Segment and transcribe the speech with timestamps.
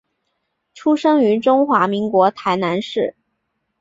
[0.73, 3.15] 出生于中华民国台南市。